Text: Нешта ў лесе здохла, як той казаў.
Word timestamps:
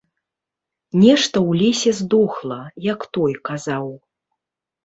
Нешта 1.03 1.37
ў 1.49 1.59
лесе 1.61 1.91
здохла, 1.99 2.57
як 2.93 2.99
той 3.19 3.37
казаў. 3.51 3.85